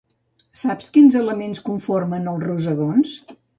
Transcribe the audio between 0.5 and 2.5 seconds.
Saps quins elements conformen els